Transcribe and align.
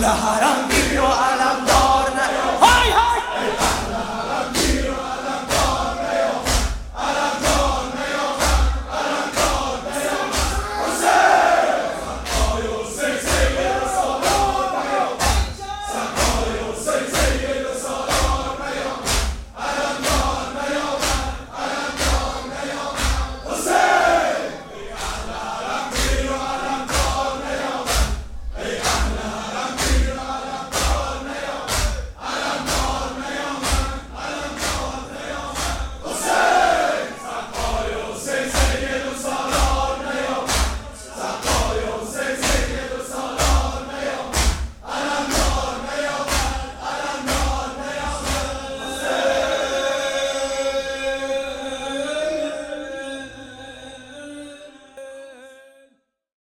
لها 0.00 0.38
رنگی 0.38 0.96
رو 0.96 1.06